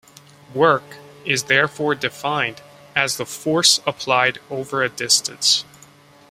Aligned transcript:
Work 0.55 0.95
is 1.25 1.43
therefore 1.43 1.93
defined 1.93 2.61
as 2.95 3.17
the 3.17 3.25
force 3.27 3.79
applied 3.87 4.39
over 4.49 4.81
a 4.81 4.89
distance 4.89 5.63